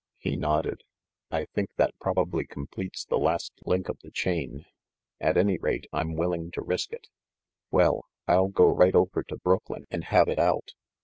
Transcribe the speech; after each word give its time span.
He 0.17 0.35
nodded. 0.35 0.81
"I 1.29 1.45
think 1.53 1.75
that 1.77 1.93
probably 1.99 2.43
completes 2.47 3.05
the 3.05 3.19
last 3.19 3.53
link 3.67 3.87
of 3.87 3.99
the 3.99 4.09
chain. 4.09 4.65
At 5.19 5.37
any 5.37 5.59
rate, 5.59 5.85
I'm 5.93 6.15
willing 6.15 6.49
to 6.53 6.61
risk 6.63 6.91
it. 6.91 7.07
Well, 7.69 8.05
I'll 8.27 8.47
go 8.47 8.65
right 8.65 8.95
over 8.95 9.21
to 9.21 9.37
Brooklyn 9.37 9.85
and 9.91 10.05
have 10.05 10.27
it 10.27 10.39
out. 10.39 10.73